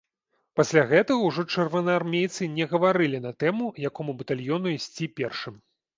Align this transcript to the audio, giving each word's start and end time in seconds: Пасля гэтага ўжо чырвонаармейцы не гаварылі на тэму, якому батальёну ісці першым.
Пасля 0.59 0.83
гэтага 0.91 1.27
ўжо 1.27 1.43
чырвонаармейцы 1.57 2.49
не 2.55 2.65
гаварылі 2.71 3.19
на 3.27 3.35
тэму, 3.43 3.69
якому 3.91 4.17
батальёну 4.23 4.67
ісці 4.79 5.05
першым. 5.21 5.55